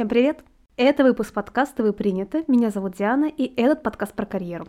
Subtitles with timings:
[0.00, 0.42] Всем привет!
[0.78, 2.42] Это выпуск подкаста «Вы приняты».
[2.48, 4.66] Меня зовут Диана, и этот подкаст про карьеру.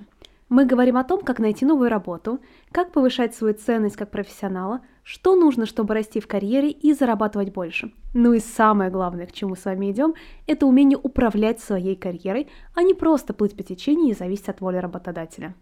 [0.49, 2.41] Мы говорим о том, как найти новую работу,
[2.73, 7.93] как повышать свою ценность как профессионала, что нужно, чтобы расти в карьере и зарабатывать больше.
[8.13, 10.15] Ну и самое главное, к чему с вами идем,
[10.47, 14.79] это умение управлять своей карьерой, а не просто плыть по течению и зависеть от воли
[14.79, 15.55] работодателя.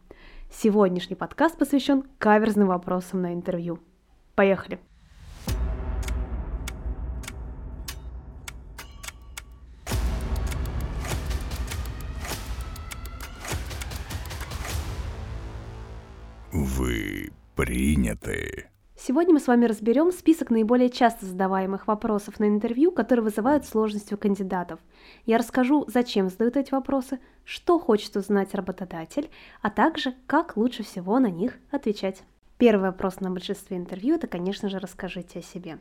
[0.51, 3.77] Сегодняшний подкаст посвящен каверзным вопросам на интервью.
[4.33, 4.79] Поехали!
[16.51, 18.69] Вы приняты.
[18.97, 24.15] Сегодня мы с вами разберем список наиболее часто задаваемых вопросов на интервью, которые вызывают сложности
[24.15, 24.79] у кандидатов.
[25.27, 29.29] Я расскажу, зачем задают эти вопросы, что хочет узнать работодатель,
[29.61, 32.23] а также как лучше всего на них отвечать.
[32.57, 35.77] Первый вопрос на большинстве интервью– это, конечно же, расскажите о себе.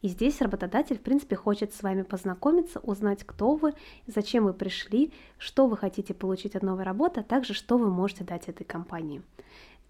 [0.00, 3.74] И здесь работодатель, в принципе, хочет с вами познакомиться, узнать, кто вы,
[4.06, 8.24] зачем вы пришли, что вы хотите получить от новой работы, а также что вы можете
[8.24, 9.22] дать этой компании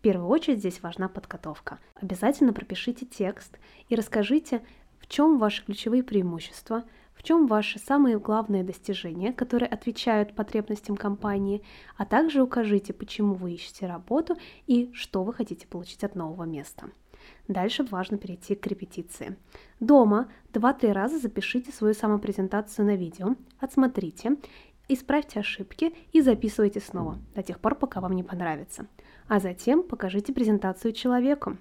[0.06, 1.80] первую очередь здесь важна подготовка.
[1.96, 4.62] Обязательно пропишите текст и расскажите,
[5.00, 11.60] в чем ваши ключевые преимущества, в чем ваши самые главные достижения, которые отвечают потребностям компании,
[11.96, 14.36] а также укажите, почему вы ищете работу
[14.68, 16.88] и что вы хотите получить от нового места.
[17.48, 19.36] Дальше важно перейти к репетиции.
[19.80, 24.36] Дома 2-3 раза запишите свою самопрезентацию на видео, отсмотрите,
[24.86, 28.86] исправьте ошибки и записывайте снова, до тех пор, пока вам не понравится
[29.28, 31.56] а затем покажите презентацию человеку,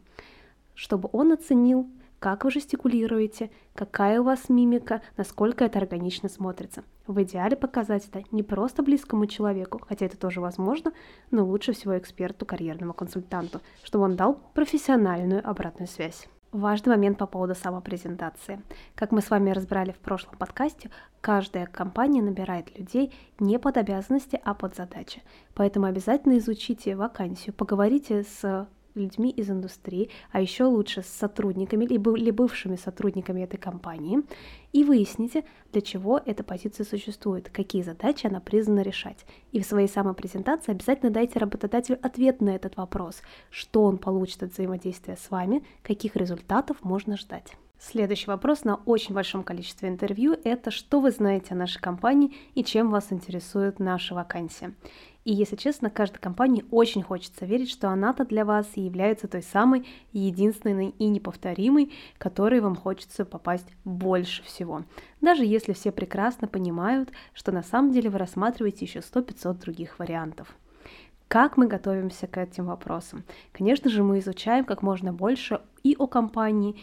[0.74, 6.84] чтобы он оценил, как вы жестикулируете, какая у вас мимика, насколько это органично смотрится.
[7.08, 10.92] В идеале показать это не просто близкому человеку, хотя это тоже возможно,
[11.30, 16.28] но лучше всего эксперту, карьерному консультанту, чтобы он дал профессиональную обратную связь.
[16.52, 18.62] Важный момент по поводу самопрезентации.
[18.96, 24.40] Как мы с вами разбирали в прошлом подкасте, каждая компания набирает людей не под обязанности,
[24.44, 25.22] а под задачи.
[25.54, 32.32] Поэтому обязательно изучите вакансию, поговорите с людьми из индустрии, а еще лучше с сотрудниками или
[32.32, 34.22] бывшими сотрудниками этой компании,
[34.72, 39.26] и выясните, для чего эта позиция существует, какие задачи она призвана решать.
[39.52, 44.52] И в своей самопрезентации обязательно дайте работодателю ответ на этот вопрос, что он получит от
[44.52, 47.56] взаимодействия с вами, каких результатов можно ждать.
[47.78, 52.64] Следующий вопрос на очень большом количестве интервью– это что вы знаете о нашей компании и
[52.64, 54.74] чем вас интересует наша вакансия.
[55.26, 59.42] И, если честно, каждой компании очень хочется верить, что она-то для вас и является той
[59.42, 64.84] самой единственной и неповторимой, которой вам хочется попасть больше всего.
[65.22, 70.56] Даже если все прекрасно понимают, что на самом деле вы рассматриваете еще 100-500 других вариантов.
[71.28, 73.24] Как мы готовимся к этим вопросам?
[73.52, 76.76] Конечно же, мы изучаем как можно больше и о компании,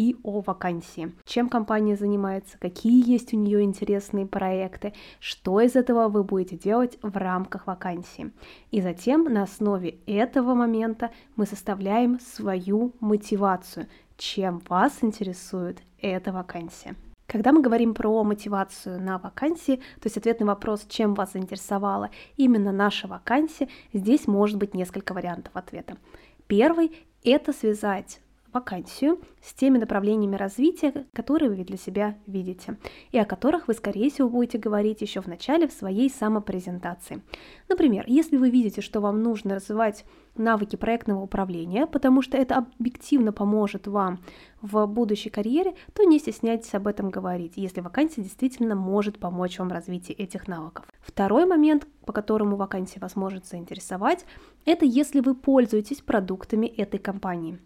[0.00, 1.12] и о вакансии.
[1.26, 6.98] Чем компания занимается, какие есть у нее интересные проекты, что из этого вы будете делать
[7.02, 8.32] в рамках вакансии.
[8.70, 16.94] И затем на основе этого момента мы составляем свою мотивацию, чем вас интересует эта вакансия.
[17.26, 22.08] Когда мы говорим про мотивацию на вакансии, то есть ответ на вопрос, чем вас заинтересовала
[22.38, 25.98] именно наша вакансия, здесь может быть несколько вариантов ответа.
[26.46, 28.20] Первый– это связать
[28.52, 32.76] вакансию с теми направлениями развития, которые вы для себя видите,
[33.10, 37.22] и о которых вы, скорее всего, будете говорить еще в начале в своей самопрезентации.
[37.68, 40.04] Например, если вы видите, что вам нужно развивать
[40.36, 44.20] навыки проектного управления, потому что это объективно поможет вам
[44.62, 49.68] в будущей карьере, то не стесняйтесь об этом говорить, если вакансия действительно может помочь вам
[49.68, 50.86] в развитии этих навыков.
[51.00, 54.24] Второй момент, по которому вакансия вас может заинтересовать,
[54.64, 57.58] это если вы пользуетесь продуктами этой компании.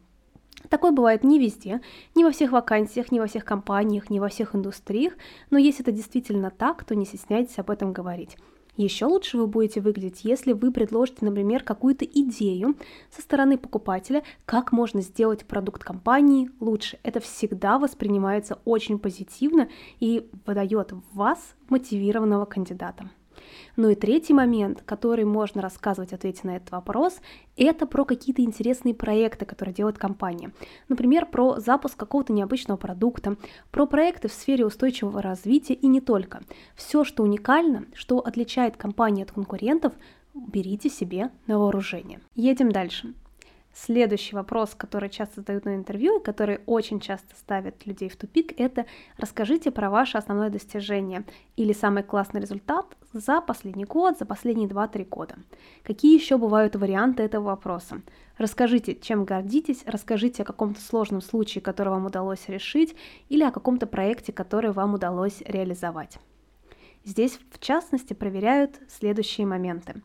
[0.68, 1.80] Такое бывает не везде,
[2.14, 5.14] не во всех вакансиях, не во всех компаниях, не во всех индустриях,
[5.50, 8.36] но если это действительно так, то не стесняйтесь об этом говорить.
[8.76, 12.76] Еще лучше вы будете выглядеть, если вы предложите, например, какую-то идею
[13.08, 16.98] со стороны покупателя, как можно сделать продукт компании лучше.
[17.04, 19.68] Это всегда воспринимается очень позитивно
[20.00, 21.38] и выдает вас
[21.68, 23.10] мотивированного кандидата.
[23.76, 27.20] Ну и третий момент, который можно рассказывать, ответить на этот вопрос,
[27.56, 30.52] это про какие-то интересные проекты, которые делает компания.
[30.88, 33.36] Например, про запуск какого-то необычного продукта,
[33.70, 36.42] про проекты в сфере устойчивого развития и не только.
[36.74, 39.92] Все, что уникально, что отличает компанию от конкурентов,
[40.34, 42.20] берите себе на вооружение.
[42.34, 43.14] Едем дальше.
[43.74, 48.58] Следующий вопрос, который часто задают на интервью и который очень часто ставит людей в тупик,
[48.58, 48.86] это
[49.18, 51.24] расскажите про ваше основное достижение
[51.56, 55.34] или самый классный результат за последний год, за последние 2-3 года.
[55.82, 58.00] Какие еще бывают варианты этого вопроса?
[58.38, 62.94] Расскажите, чем гордитесь, расскажите о каком-то сложном случае, который вам удалось решить,
[63.28, 66.18] или о каком-то проекте, который вам удалось реализовать.
[67.04, 70.00] Здесь, в частности, проверяют следующие моменты.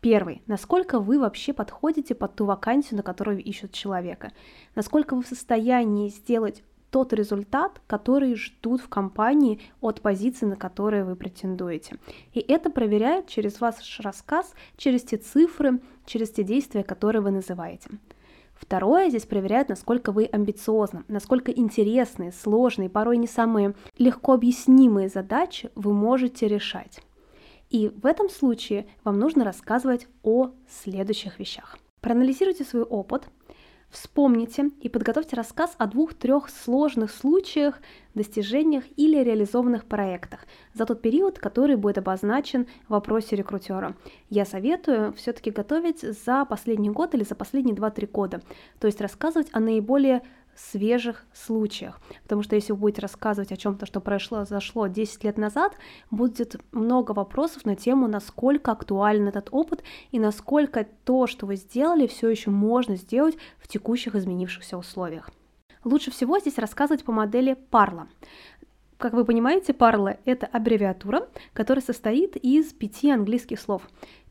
[0.00, 0.42] Первый.
[0.46, 4.32] Насколько вы вообще подходите под ту вакансию, на которую ищут человека?
[4.74, 11.04] Насколько вы в состоянии сделать тот результат, который ждут в компании от позиции, на которые
[11.04, 11.96] вы претендуете.
[12.32, 17.90] И это проверяют через ваш рассказ, через те цифры, через те действия, которые вы называете.
[18.54, 25.70] Второе, здесь проверяют, насколько вы амбициозны, насколько интересные, сложные, порой не самые легко объяснимые задачи
[25.74, 27.02] вы можете решать.
[27.76, 31.76] И в этом случае вам нужно рассказывать о следующих вещах.
[32.00, 33.28] Проанализируйте свой опыт,
[33.90, 37.78] Вспомните и подготовьте рассказ о двух-трех сложных случаях,
[38.14, 40.40] достижениях или реализованных проектах
[40.74, 43.96] за тот период, который будет обозначен в вопросе рекрутера.
[44.28, 48.42] Я советую все-таки готовить за последний год или за последние 2-3 года,
[48.80, 50.22] то есть рассказывать о наиболее
[50.56, 52.00] свежих случаях.
[52.22, 55.76] Потому что если вы будете рассказывать о чем-то, что прошло, зашло 10 лет назад,
[56.10, 62.06] будет много вопросов на тему, насколько актуален этот опыт и насколько то, что вы сделали,
[62.06, 65.30] все еще можно сделать в текущих изменившихся условиях.
[65.84, 68.08] Лучше всего здесь рассказывать по модели Parla.
[68.98, 73.82] Как вы понимаете, Parla— это аббревиатура, которая состоит из пяти английских слов.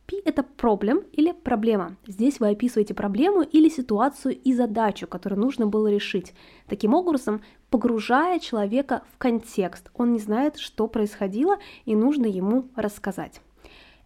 [0.07, 1.97] P– это проблем или проблема.
[2.05, 6.33] Здесь вы описываете проблему или ситуацию и задачу, которую нужно было решить.
[6.67, 9.89] Таким образом, погружая человека в контекст.
[9.95, 13.41] Он не знает, что происходило, и нужно ему рассказать.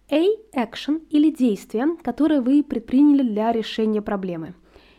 [0.10, 0.26] A–
[0.56, 4.56] action или действие, которое вы предприняли для решения проблемы.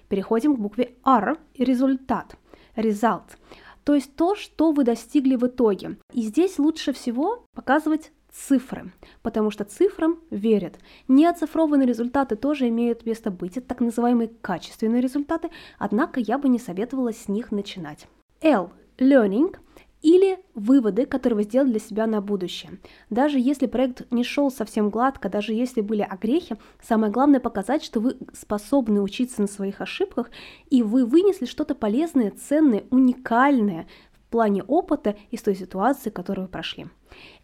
[0.09, 2.37] Переходим к букве R– результат,
[2.77, 3.37] result,
[3.85, 5.97] то есть то, что вы достигли в итоге.
[6.13, 8.93] И здесь лучше всего показывать цифры,
[9.23, 10.79] потому что цифрам верят.
[11.09, 16.59] Неоцифрованные результаты тоже имеют место быть, это так называемые качественные результаты, однако я бы не
[16.59, 18.07] советовала с них начинать.
[18.41, 19.57] L– learning
[20.03, 22.79] или выводы, которые вы сделали для себя на будущее.
[23.11, 28.01] Даже если проект не шел совсем гладко, даже если были огрехи, самое главное показать, что
[28.01, 30.31] вы способны учиться на своих ошибках,
[30.71, 36.51] и вы вынесли что-то полезное, ценное, уникальное в плане опыта из той ситуации, которую вы
[36.51, 36.87] прошли.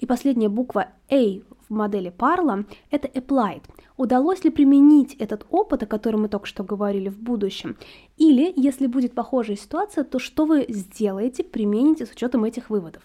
[0.00, 3.62] И последняя буква A в модели Parla– это applied.
[3.96, 7.76] Удалось ли применить этот опыт, о котором мы только что говорили, в будущем?
[8.16, 13.02] Или, если будет похожая ситуация, то что вы сделаете, примените с учетом этих выводов?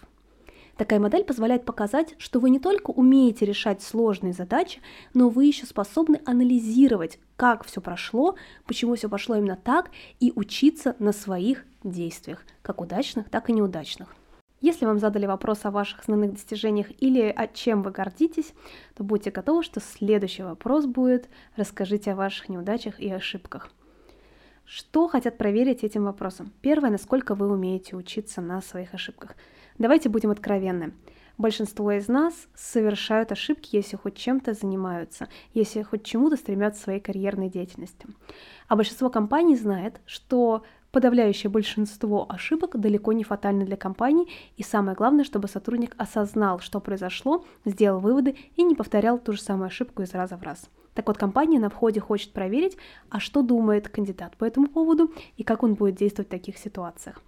[0.78, 4.82] Такая модель позволяет показать, что вы не только умеете решать сложные задачи,
[5.14, 8.36] но вы еще способны анализировать, как все прошло,
[8.66, 14.16] почему все пошло именно так, и учиться на своих действиях, как удачных, так и неудачных.
[14.62, 18.54] Если вам задали вопрос о ваших основных достижениях или о чем вы гордитесь,
[18.96, 23.72] то будьте готовы, что следующий вопрос будет «Расскажите о ваших неудачах и ошибках».
[24.64, 26.54] Что хотят проверить этим вопросом?
[26.62, 29.36] Первое, насколько вы умеете учиться на своих ошибках.
[29.80, 30.94] Давайте будем откровенны.
[31.38, 37.00] Большинство из нас совершают ошибки, если хоть чем-то занимаются, если хоть чему-то стремятся в своей
[37.00, 38.06] карьерной деятельности.
[38.68, 44.28] А большинство компаний знает, что Подавляющее большинство ошибок далеко не фатальны для компании,
[44.58, 49.42] и самое главное, чтобы сотрудник осознал, что произошло, сделал выводы и не повторял ту же
[49.42, 50.70] самую ошибку из раза в раз.
[50.94, 52.78] Так вот, компания на входе хочет проверить,
[53.10, 57.22] а что думает кандидат по этому поводу и как он будет действовать в таких ситуациях.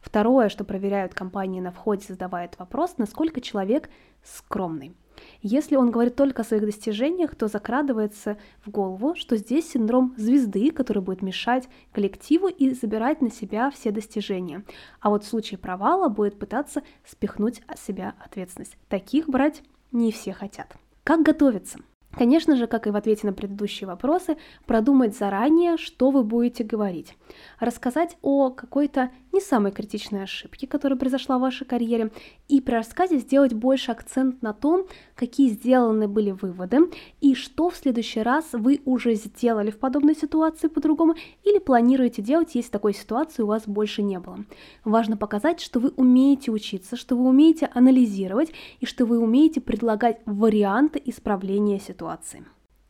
[0.00, 3.90] Второе, что проверяют компании на входе, задавая вопрос, насколько человек
[4.22, 4.94] скромный.
[5.42, 10.70] Если он говорит только о своих достижениях, то закрадывается в голову, что здесь синдром звезды,
[10.70, 14.64] который будет мешать коллективу и забирать на себя все достижения.
[15.00, 18.76] А вот в случае провала будет пытаться спихнуть от себя ответственность.
[18.88, 19.62] Таких брать
[19.92, 20.76] не все хотят.
[21.04, 21.78] Как готовиться?
[22.12, 24.36] Конечно же, как и в ответе на предыдущие вопросы,
[24.66, 27.16] продумать заранее, что вы будете говорить.
[27.60, 32.10] Рассказать о какой-то не самой критичной ошибке, которая произошла в вашей карьере,
[32.48, 36.90] и при рассказе сделать больше акцент на том, какие сделаны были выводы,
[37.20, 41.14] и что в следующий раз вы уже сделали в подобной ситуации по-другому,
[41.44, 44.44] или планируете делать, если такой ситуации у вас больше не было.
[44.84, 48.50] Важно показать, что вы умеете учиться, что вы умеете анализировать,
[48.80, 52.44] и что вы умеете предлагать варианты исправления ситуации ситуации.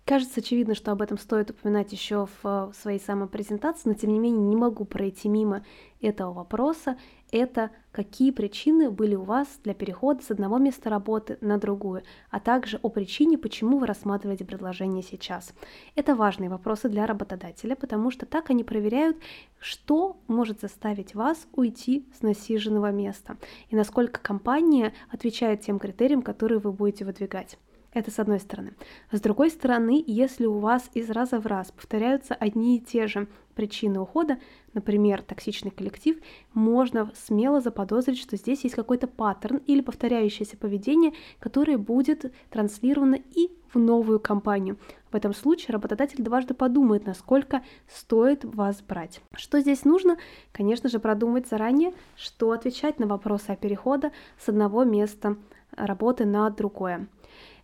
[0.07, 4.19] Кажется очевидно, что об этом стоит упоминать еще в своей самой презентации, но тем не
[4.19, 5.65] менее не могу пройти мимо
[6.01, 6.97] этого вопроса.
[7.31, 12.41] Это какие причины были у вас для перехода с одного места работы на другую, а
[12.41, 15.55] также о причине, почему вы рассматриваете предложение сейчас.
[15.95, 19.17] Это важные вопросы для работодателя, потому что так они проверяют,
[19.61, 23.37] что может заставить вас уйти с насиженного места
[23.69, 27.59] и насколько компания отвечает тем критериям, которые вы будете выдвигать.
[27.93, 28.73] Это с одной стороны.
[29.11, 33.27] С другой стороны, если у вас из раза в раз повторяются одни и те же
[33.57, 34.39] причины ухода,
[34.75, 36.17] например, токсичный коллектив,
[36.55, 43.51] можно смело заподозрить, что здесь есть какой-то паттерн или повторяющееся поведение, которое будет транслировано и
[43.75, 44.79] в новую компанию.
[45.11, 49.21] В этом случае работодатель дважды подумает, насколько стоит вас брать.
[49.35, 50.17] Что здесь нужно?
[50.53, 55.37] Конечно же, продумать заранее, что отвечать на вопросы о перехода с одного места
[55.77, 57.09] работы на другое.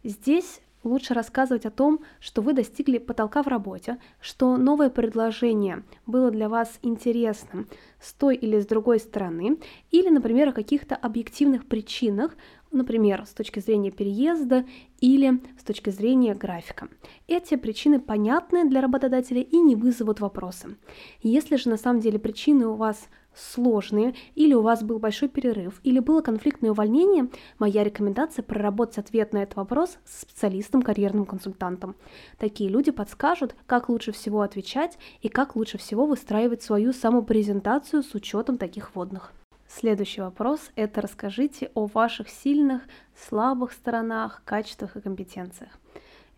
[0.06, 6.30] Здесь лучше рассказывать о том, что вы достигли потолка в работе, что новое предложение было
[6.30, 7.66] для вас интересным
[8.00, 9.58] с той или с другой стороны,
[9.90, 12.36] или, например, о каких-то объективных причинах,
[12.70, 14.64] например, с точки зрения переезда
[15.00, 16.86] или с точки зрения графика.
[17.26, 20.76] Эти причины понятны для работодателя и не вызовут вопросы.
[21.20, 25.80] Если же на самом деле причины у вас сложные, или у вас был большой перерыв,
[25.84, 27.28] или было конфликтное увольнение,
[27.58, 31.94] моя рекомендация проработать ответ на этот вопрос с специалистом, карьерным консультантом.
[32.38, 38.14] Такие люди подскажут, как лучше всего отвечать и как лучше всего выстраивать свою самопрезентацию с
[38.14, 39.32] учетом таких водных.
[39.68, 42.82] Следующий вопрос– это расскажите о ваших сильных,
[43.28, 45.70] слабых сторонах, качествах и компетенциях.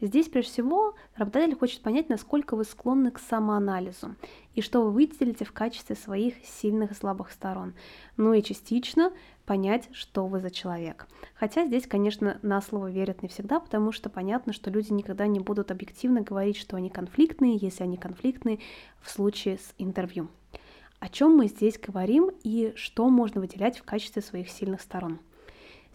[0.01, 4.15] Здесь, прежде всего, работодатель хочет понять, насколько вы склонны к самоанализу
[4.55, 7.75] и что вы выделите в качестве своих сильных и слабых сторон.
[8.17, 9.13] Ну и частично
[9.45, 11.09] понять, что вы за человек.
[11.35, 15.41] Хотя здесь, конечно, на слово верят не всегда, потому что понятно, что люди никогда не
[15.41, 18.61] будут объективно говорить, что они конфликтные, если они конфликтные
[19.01, 20.29] в случае с интервью
[21.01, 25.21] о чем мы здесь говорим и что можно выделять в качестве своих сильных сторон.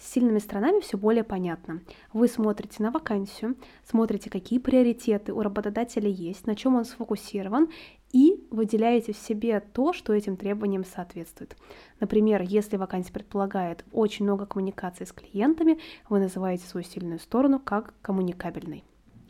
[0.04, 1.82] С сильными сторонами все более понятно.
[2.12, 3.56] Вы смотрите на вакансию,
[3.86, 7.70] смотрите, какие приоритеты у работодателя есть, на чем он сфокусирован,
[8.12, 11.56] и выделяете в себе то, что этим требованиям соответствует.
[12.02, 15.80] Например, если вакансия предполагает очень много коммуникации с клиентами,
[16.10, 18.84] вы называете свою сильную сторону как коммуникабельной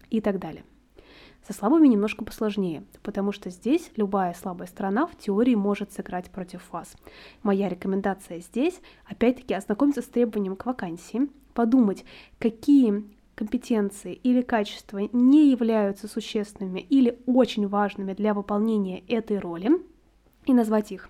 [0.10, 0.64] и так далее.
[1.46, 6.72] Со слабыми немножко посложнее, потому что здесь любая слабая сторона в теории может сыграть против
[6.72, 6.96] вас.
[7.44, 12.06] Моя рекомендация здесь, опять-таки, ознакомиться с требованием к вакансии, подумать,
[12.40, 13.04] какие
[13.36, 19.72] компетенции или качества не являются существенными или очень важными для выполнения этой роли,
[20.46, 21.10] и назвать их.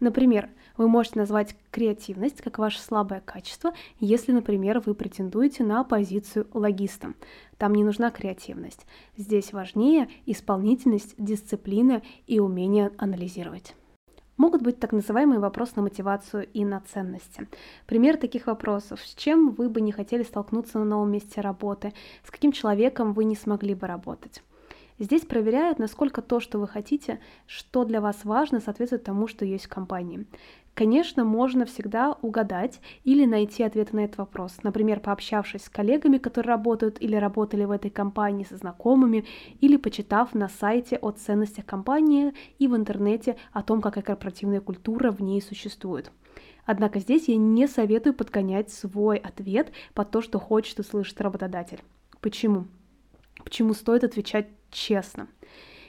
[0.00, 6.46] Например, вы можете назвать креативность как ваше слабое качество, если, например, вы претендуете на позицию
[6.52, 7.14] логиста.
[7.58, 8.86] Там не нужна креативность.
[9.16, 13.74] Здесь важнее исполнительность, дисциплина и умение анализировать.
[14.36, 17.46] Могут быть так называемые вопросы на мотивацию и на ценности.
[17.86, 19.00] Пример таких вопросов.
[19.00, 21.92] С чем вы бы не хотели столкнуться на новом месте работы?
[22.24, 24.42] С каким человеком вы не смогли бы работать?
[24.98, 29.66] Здесь проверяют, насколько то, что вы хотите, что для вас важно, соответствует тому, что есть
[29.66, 30.26] в компании.
[30.74, 34.58] Конечно, можно всегда угадать или найти ответы на этот вопрос.
[34.64, 39.24] Например, пообщавшись с коллегами, которые работают или работали в этой компании, со знакомыми,
[39.60, 45.12] или почитав на сайте о ценностях компании и в интернете о том, какая корпоративная культура
[45.12, 46.10] в ней существует.
[46.66, 51.82] Однако здесь я не советую подгонять свой ответ под то, что хочет услышать работодатель.
[52.20, 52.66] Почему?
[53.44, 55.28] Почему стоит отвечать честно.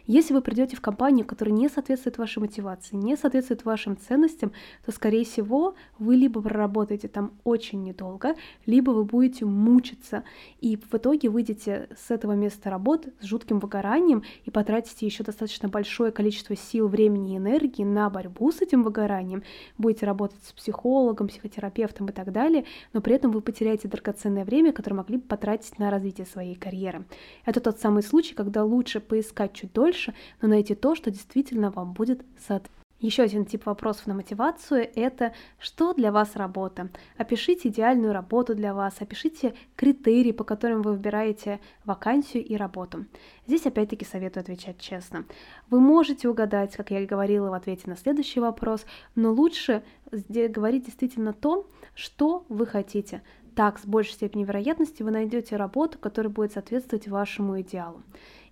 [0.08, 4.52] Если вы придете в компанию, которая не соответствует вашей мотивации, не соответствует вашим ценностям,
[4.86, 8.36] то, скорее всего, вы либо проработаете там очень недолго,
[8.68, 10.24] либо вы будете мучиться,
[10.62, 15.70] и в итоге выйдете с этого места работы с жутким выгоранием и потратите еще достаточно
[15.70, 19.42] большое количество сил, времени и энергии на борьбу с этим выгоранием,
[19.80, 24.72] будете работать с психологом, психотерапевтом и так далее, но при этом вы потеряете драгоценное время,
[24.72, 27.06] которое могли бы потратить на развитие своей карьеры.
[27.46, 31.72] Это тот самый случай, когда лучше поискать чуть дольше, больше, но найти то, что действительно
[31.72, 32.72] вам будет соответствовать.
[33.02, 36.90] Еще один тип вопросов на мотивацию– это что для вас работа?
[37.18, 43.06] Опишите идеальную работу для вас, опишите критерии, по которым вы выбираете вакансию и работу.
[43.48, 45.25] Здесь опять-таки советую отвечать честно.
[45.70, 50.86] Вы можете угадать, как я и говорила в ответе на следующий вопрос, но лучше говорить
[50.86, 53.22] действительно то, что вы хотите.
[53.56, 58.02] Так, с большей степенью вероятности вы найдете работу, которая будет соответствовать вашему идеалу.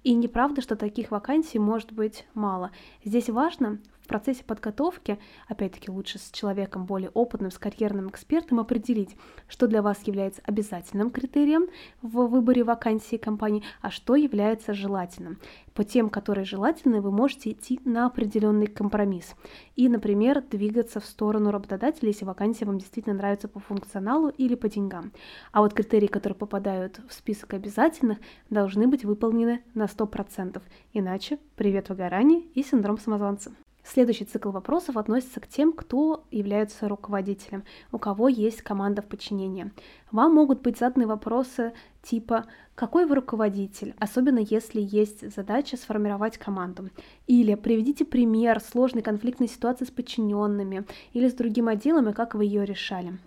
[0.04, 2.72] И неправда, что таких вакансий может быть мало.
[3.06, 5.18] Здесь важно в процессе подготовки,
[5.48, 9.16] опять-таки лучше с человеком более опытным, с карьерным экспертом, определить,
[9.48, 11.68] что для вас является обязательным критерием
[12.02, 15.40] в выборе вакансии компании, а что является желательным.
[15.74, 19.36] По тем, которые желательны, вы можете идти на определенный компромисс
[19.76, 24.70] и, например, двигаться в сторону работодателя, если вакансия вам действительно нравится по функционалу или по
[24.70, 25.14] деньгам.
[25.52, 28.20] А вот критерии, которые попадают в список обязательных,
[28.50, 33.54] должны быть выполнены на 100%, иначе привет выгорание и синдром самозванца.
[33.84, 39.72] Следующий цикл вопросов относится к тем, кто является руководителем, у кого есть команда в подчинении.
[40.10, 46.90] Вам могут быть заданы вопросы типа «Какой вы руководитель?», особенно если есть задача сформировать команду.
[47.28, 52.46] Или «Приведите пример сложной конфликтной ситуации с подчиненными или с другим отделом и как вы
[52.46, 53.20] ее решали».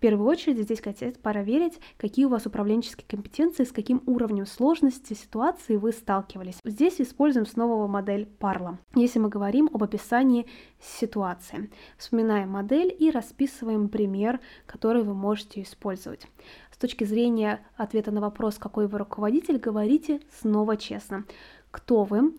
[0.00, 5.76] Первую очередь здесь хотят проверить, какие у вас управленческие компетенции, с каким уровнем сложности ситуации
[5.76, 6.56] вы сталкивались.
[6.64, 8.78] Здесь используем снова модель Парла.
[8.94, 10.46] Если мы говорим об описании
[10.80, 16.26] ситуации, вспоминаем модель и расписываем пример, который вы можете использовать.
[16.72, 21.26] С точки зрения ответа на вопрос, какой вы руководитель, говорите снова честно.
[21.70, 22.32] Кто вы?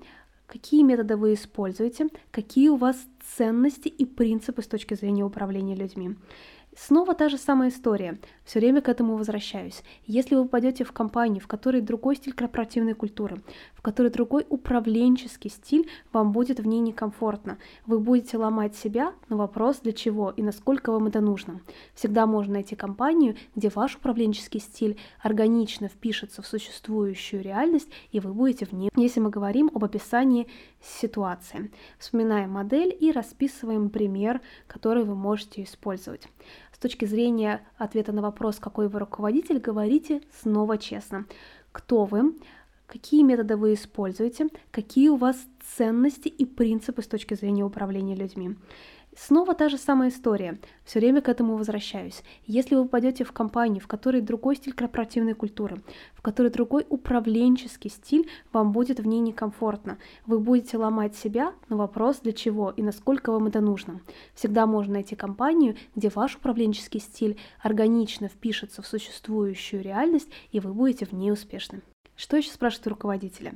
[0.51, 2.98] какие методы вы используете, какие у вас
[3.38, 6.16] ценности и принципы с точки зрения управления людьми.
[6.78, 8.18] Снова та же самая история.
[8.46, 9.84] Все время к этому возвращаюсь.
[10.06, 13.42] Если вы попадете в компанию, в которой другой стиль корпоративной культуры,
[13.74, 17.58] в которой другой управленческий стиль, вам будет в ней некомфортно.
[17.86, 21.60] Вы будете ломать себя, но вопрос для чего и насколько вам это нужно.
[21.94, 28.34] Всегда можно найти компанию, где ваш управленческий стиль органично впишется в существующую реальность, и вы
[28.34, 28.90] будете в ней.
[28.96, 30.48] Если мы говорим об описании
[30.82, 36.28] ситуации, вспоминаем модель и расписываем пример, который вы можете использовать
[36.82, 41.25] точки зрения ответа на вопрос, какой вы руководитель, говорите снова честно.
[41.72, 42.36] Кто вы,
[42.88, 45.38] какие методы вы используете, какие у вас
[45.78, 48.56] ценности и принципы с точки зрения управления людьми.
[49.18, 50.58] Снова та же самая история.
[50.86, 52.24] Все время к этому возвращаюсь.
[52.46, 55.82] Если вы попадете в компанию, в которой другой стиль корпоративной культуры,
[56.13, 59.98] в которой другой управленческий стиль, вам будет в ней некомфортно.
[60.25, 64.00] Вы будете ломать себя, но вопрос для чего и насколько вам это нужно.
[64.34, 70.74] Всегда можно найти компанию, где ваш управленческий стиль органично впишется в существующую реальность, и вы
[70.74, 71.82] будете в ней успешны.
[72.15, 73.56] Что еще спрашивают руководителя?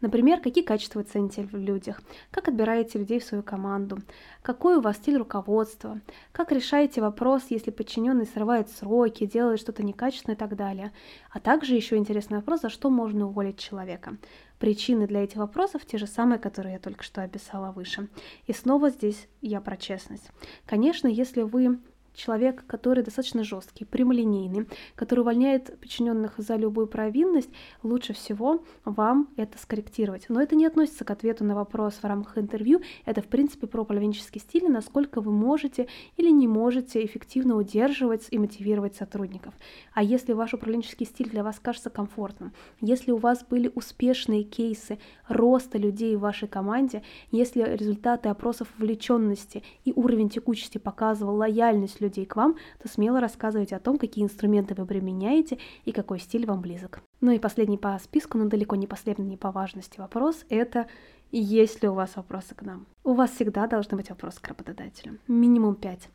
[0.00, 2.00] Например, какие качества цените в людях,
[2.30, 3.98] как отбираете людей в свою команду,
[4.42, 6.00] какой у вас стиль руководства,
[6.32, 10.92] как решаете вопрос, если подчиненный срывает сроки, делает что-то некачественно и так далее.
[11.30, 14.16] А также еще интересный вопрос, за что можно уволить человека.
[14.58, 18.08] Причины для этих вопросов те же самые, которые я только что описала выше.
[18.46, 20.30] И снова здесь я про честность.
[20.66, 21.78] Конечно, если вы
[22.18, 27.50] человек, который достаточно жесткий, прямолинейный, который увольняет подчиненных за любую провинность,
[27.82, 30.26] лучше всего вам это скорректировать.
[30.28, 32.80] Но это не относится к ответу на вопрос в рамках интервью.
[33.06, 38.38] Это, в принципе, про управленческий стиль, насколько вы можете или не можете эффективно удерживать и
[38.38, 39.54] мотивировать сотрудников.
[39.94, 44.98] А если ваш управленческий стиль для вас кажется комфортным, если у вас были успешные кейсы
[45.28, 52.07] роста людей в вашей команде, если результаты опросов вовлеченности и уровень текучести показывал лояльность людей,
[52.08, 56.46] людей к вам, то смело рассказывайте о том, какие инструменты вы применяете и какой стиль
[56.46, 57.00] вам близок.
[57.20, 60.86] Ну и последний по списку, но далеко не последний по важности вопрос– это
[61.30, 62.86] есть ли у вас вопросы к нам.
[63.04, 65.18] У вас всегда должны быть вопросы к работодателю.
[65.28, 66.08] Минимум 5.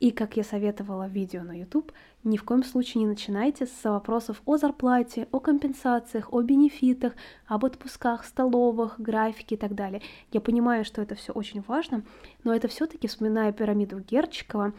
[0.00, 1.92] И, как я советовала в видео на YouTube,
[2.24, 7.14] ни в коем случае не начинайте с вопросов о зарплате, о компенсациях, о бенефитах,
[7.46, 10.02] об отпусках, столовых, графике и так далее.
[10.32, 12.02] Я понимаю, что это все очень важно,
[12.44, 14.72] но это все-таки, вспоминая пирамиду Герчикова,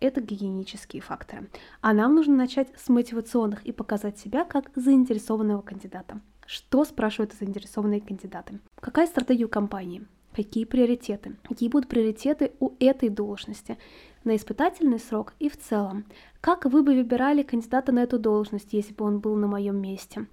[0.00, 1.48] это гигиенические факторы.
[1.80, 6.20] А нам нужно начать с мотивационных и показать себя как заинтересованного кандидата.
[6.46, 8.58] Что спрашивают заинтересованные кандидаты?
[8.80, 10.06] Какая стратегия у компании?
[10.34, 11.36] Какие приоритеты?
[11.42, 13.76] Какие будут приоритеты у этой должности?
[14.24, 16.04] На испытательный срок и в целом.
[16.40, 20.26] Как вы бы выбирали кандидата на эту должность, если бы он был на моем месте?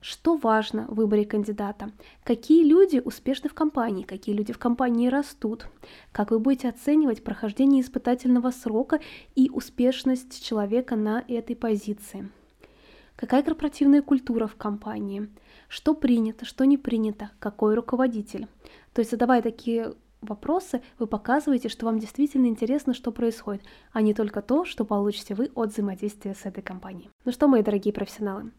[0.00, 1.90] Что важно в выборе кандидата?
[2.24, 4.02] Какие люди успешны в компании?
[4.02, 5.66] Какие люди в компании растут?
[6.10, 9.00] Как вы будете оценивать прохождение испытательного срока
[9.34, 12.30] и успешность человека на этой позиции?
[13.14, 15.28] Какая корпоративная культура в компании?
[15.68, 17.30] Что принято, что не принято?
[17.38, 18.46] Какой руководитель?
[18.94, 24.14] То есть задавая такие вопросы, вы показываете, что вам действительно интересно, что происходит, а не
[24.14, 27.10] только то, что получите вы от взаимодействия с этой компанией.
[27.24, 28.50] Ну что, мои дорогие профессионалы,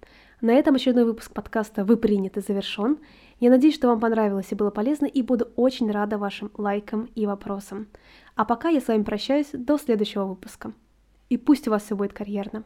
[0.41, 2.97] на этом очередной выпуск подкаста «Вы приняты» завершен.
[3.39, 7.27] Я надеюсь, что вам понравилось и было полезно, и буду очень рада вашим лайкам и
[7.27, 7.87] вопросам.
[8.35, 10.73] А пока я с вами прощаюсь до следующего выпуска.
[11.29, 12.59] И пусть у вас все будет карьерно.